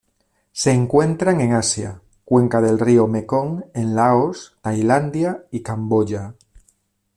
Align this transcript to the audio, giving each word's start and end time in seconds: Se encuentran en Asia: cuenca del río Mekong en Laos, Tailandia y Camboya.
Se 0.51 0.71
encuentran 0.71 1.41
en 1.41 1.53
Asia: 1.53 2.01
cuenca 2.25 2.59
del 2.59 2.79
río 2.79 3.05
Mekong 3.05 3.65
en 3.75 3.93
Laos, 3.93 4.57
Tailandia 4.63 5.45
y 5.51 5.61
Camboya. 5.61 6.33